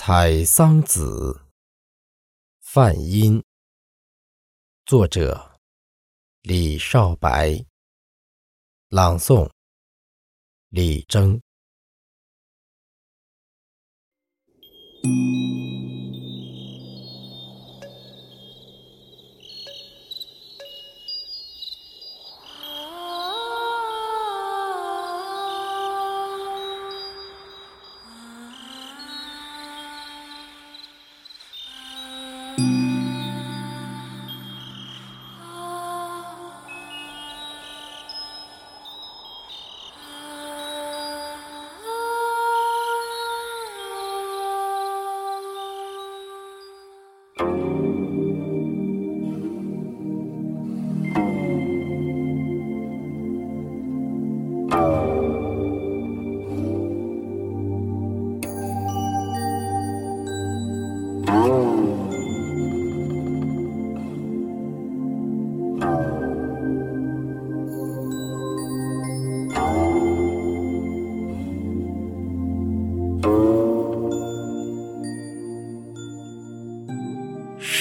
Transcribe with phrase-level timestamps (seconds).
[0.00, 1.42] 采桑子，
[2.60, 3.42] 范音。
[4.86, 5.58] 作者：
[6.42, 7.66] 李少白。
[8.90, 9.50] 朗诵：
[10.68, 11.42] 李征。
[32.58, 33.27] 了。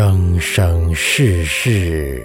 [0.00, 2.22] 生生世世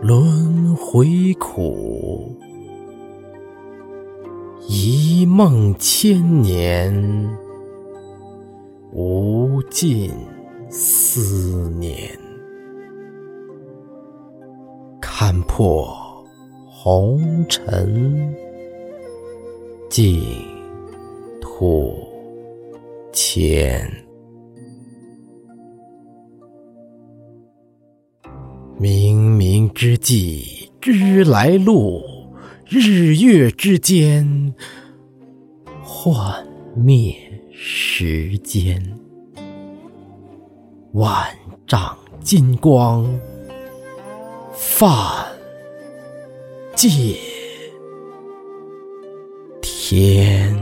[0.00, 2.36] 轮回苦，
[4.66, 6.92] 一梦千年
[8.90, 10.12] 无尽
[10.68, 11.96] 思念。
[15.00, 15.96] 看破
[16.66, 18.34] 红尘，
[19.88, 20.20] 净
[21.40, 21.96] 土
[23.12, 24.01] 前。
[28.82, 32.02] 冥冥之际知来路，
[32.68, 34.52] 日月之间
[35.84, 36.44] 幻
[36.74, 37.14] 灭
[37.52, 38.82] 时间。
[40.94, 41.24] 万
[41.64, 43.08] 丈金光
[44.52, 45.28] 泛
[46.74, 46.88] 界
[49.60, 50.61] 天。